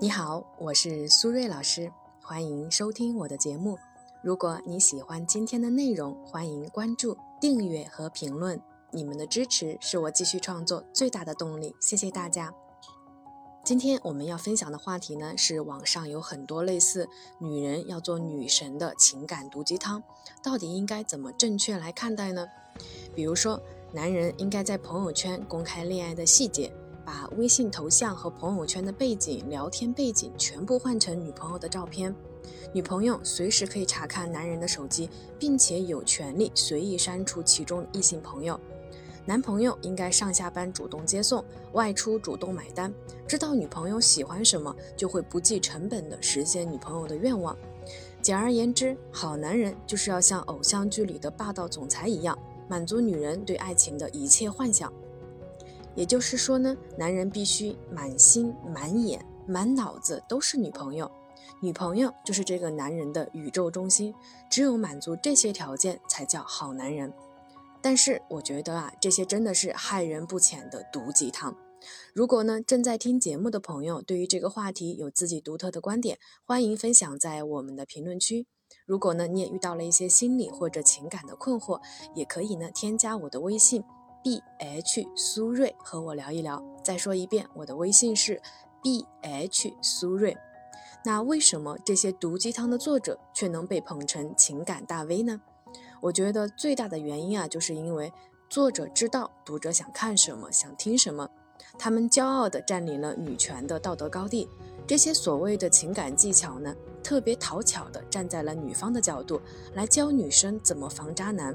[0.00, 3.78] 你好，我是苏瑞老师，欢迎收听我的节目。
[4.22, 8.60] 如果你喜欢今天的内容，欢迎关注、订阅和评论。
[8.90, 12.52] 你们的支持是我继续创作最大的动力，谢谢大家。
[13.62, 17.08] 今天我们要分享的话题呢，是网上有很多类似
[17.38, 20.02] “女人要做女神”的情感毒鸡汤，
[20.42, 22.48] 到底应该怎么正确来看待呢？
[23.14, 23.60] 比如说，
[23.92, 26.74] 男人应该在朋友圈公开恋爱的细节。
[27.04, 32.14] 把微信头像和朋友圈的背景、聊天背景全部换成女朋友的照片，
[32.72, 35.08] 女朋友随时可以查看男人的手机，
[35.38, 38.58] 并且有权利随意删除其中异性朋友。
[39.26, 42.92] 男朋友应该上下班主动接送，外出主动买单，
[43.26, 47.56] 知道女朋友喜欢什么，就会不计成本的实现女朋友的愿望。
[48.20, 54.92] 简而言之，好男人就是要像偶像剧里的霸道总裁一样，满足女人对爱情的一切幻想。
[55.94, 61.10] 也就是说呢，男人必须满心、满眼、满脑子都是女朋友，
[61.60, 64.14] 女朋友就是这个男人的宇宙中心。
[64.50, 67.12] 只有满足这些条件，才叫好男人。
[67.82, 71.56] 但是我觉得啊，这些真的是害人不浅的毒鸡汤。
[72.14, 78.46] 如果呢，正在听节目的朋友对于这个话题有自己独特的观点，欢迎分享在我们的评论区。
[78.86, 81.80] 如果呢，你也遇到了一些心理或者情感的困惑，
[82.14, 83.84] 也可以呢添加我的微信。
[84.24, 86.64] B h 苏瑞和我聊一聊。
[86.82, 88.40] 再说一遍，我的微信是
[88.82, 90.34] b h 苏瑞。
[91.04, 95.42] 那为什么这些毒鸡汤的作者却能被捧成情感大 V 呢？
[96.00, 98.10] 我觉得最大的原因啊，就是因为
[98.48, 101.28] 作者知道读者想看什么，想听什么，
[101.78, 104.48] 他们骄傲地占领了女权的道德高地。
[104.86, 106.74] 这些所谓的情感技巧呢？
[107.02, 109.38] 特别讨巧地站在了女方的角度
[109.74, 111.54] 来教女生怎么防渣男，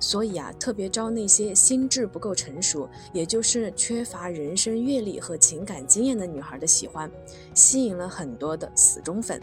[0.00, 7.10] 所以啊，特别招那些心智不够成熟，也就是缺乏人生阅历和情感经验的女孩的喜欢，
[7.54, 9.38] 吸引了很多的死忠粉。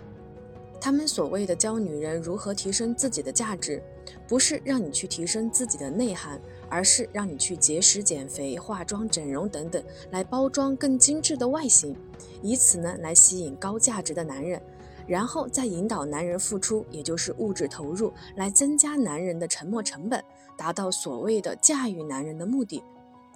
[0.81, 3.81] 他们所谓的教女人如何提升自己的价值，
[4.27, 6.41] 不是让你去提升自己的内涵，
[6.73, 11.95] 而是让你去节食、减肥、化妆、整容等等，来包装更精致的外形，
[12.41, 14.59] 以此呢来吸引高价值的男人。
[15.05, 20.23] 然后再引导男人付出，也就是物质投入，来增加男人的沉没成本，
[20.57, 22.81] 达到所谓的驾驭男人的目的。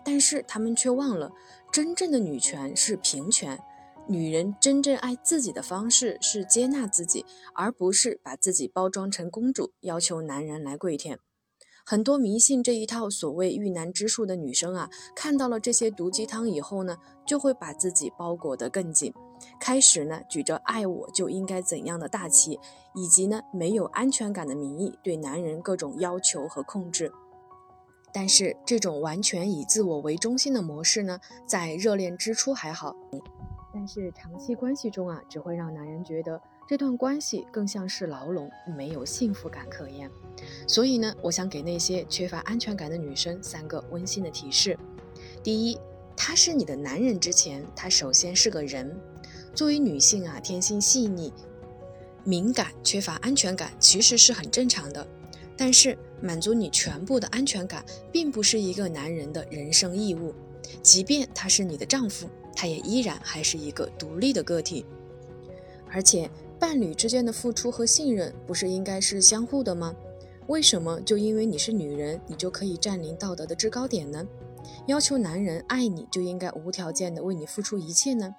[0.03, 1.31] 但是他们却忘了，
[1.71, 3.59] 真正的女权是平权，
[4.07, 7.23] 女人真正爱自己的方式是接纳自己，
[7.53, 11.19] 而不是把自己包装成公主，要求男人来跪舔。
[11.89, 19.13] 很多迷信这一套所谓遇难之术的女生啊，看到了这些毒鸡汤以后呢，就会把自己包裹得更紧。
[19.57, 22.59] 开始呢，举着爱我就应该怎样的大旗，
[22.93, 27.09] 以及呢没有安全感的名义对男人各种要求和控制。
[28.11, 32.97] 但是这种完全以自我为中心的模式呢，在热恋之初还好，
[33.79, 40.09] 但是长期关系中啊，只会让男人觉得这段关系更像是牢笼，没有幸福感可言。
[40.67, 44.75] 所以呢，我想给那些缺乏安全感的女生三个温馨的提示：
[45.43, 45.77] 第一，
[46.15, 48.99] 他是你的男人之前，他首先是个人。
[49.53, 51.31] 作为女性啊，天性细腻、
[52.23, 55.07] 敏感，缺乏安全感，其实是很正常的。
[55.55, 60.33] 但是，满足你全部的安全感，并不是一个男人的人生义务。
[60.81, 62.27] 即便他是你的丈夫，
[62.59, 64.83] 他也依然还是一个独立的个体。
[65.91, 66.27] 而且，
[66.59, 69.95] 伴侣之间的付出和信任，不是应该是相互的吗？
[70.47, 74.27] 为什么就因为你是女人，你就可以占领道德的制高点呢？
[74.87, 78.35] 要求男人爱你，就应该无条件的为你付出一切呢？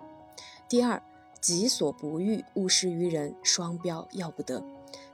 [0.69, 1.01] 第二，
[1.41, 4.65] 己所不欲，勿施于人，双标要不得。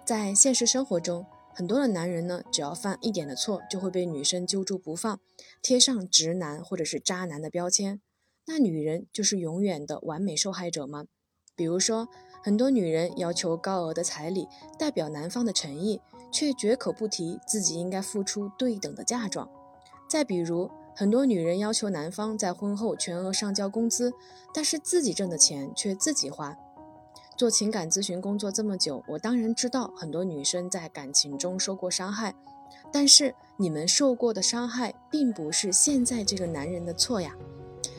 [0.07, 5.21] 在现实生活中，很多的男人呢，只要犯一点的错，就会被女生揪住不放，
[5.63, 8.01] 贴上直男或者是渣男的标签。
[8.47, 11.07] 那女人就是永远的完美受害者吗？
[11.57, 12.09] 比如说，
[12.43, 14.47] 很多女人要求高额的彩礼，
[14.79, 16.01] 代表男方的诚意，
[16.31, 19.49] 却绝口不提自己应该付出对等的嫁妆。
[20.09, 24.13] 再比如，很多女人要求男方在婚后全额上交工资，
[24.53, 26.55] 但是自己挣的钱却自己花。
[27.37, 32.35] 做情感咨询工作这么久，我当然知道很多女生在感情中受过伤害，
[32.93, 37.35] 但是你们受过的伤害并不是现在这个男人的错呀。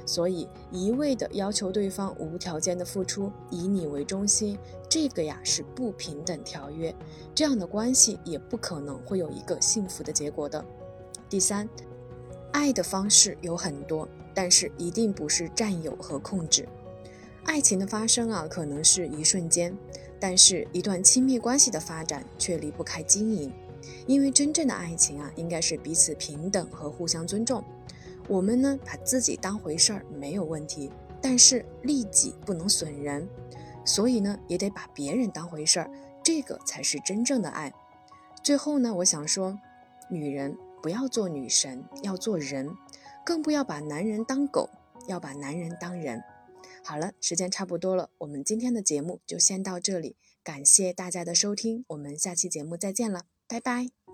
[0.06, 4.58] 所以一味的要求对方无条件的付出，以你为中心，
[4.90, 6.94] 这个呀是不平等条约，
[7.34, 10.64] 这样的关系也不可能会有一个幸福的结果的。
[11.30, 11.68] 第三。
[12.52, 16.66] 爱的方式有很多，但是一定不是占有和控制。
[17.44, 19.78] 爱情的发生啊，可能是一瞬间，
[20.22, 23.52] 但是一段亲密关系的发展却离不开经营。
[24.08, 27.62] 因为真正的爱情啊，应该是彼此平等和互相尊重。
[28.28, 30.92] 我们呢，把自己当回事儿没有问题，
[31.22, 33.28] 但是利己不能损人，
[33.86, 35.92] 所以呢，也得把别人当回事儿，
[36.24, 37.74] 这个才是真正的爱。
[38.44, 39.60] 最后呢，我想说，
[40.10, 42.76] 女人不要做女神，要做人，
[43.26, 44.70] 更不要把男人当狗，
[45.08, 46.24] 要把男人当人。
[46.84, 54.05] 好了，时间差不多了，我们今天的节目就先到这里，感谢大家的收听，我们下期节目再见了，拜拜。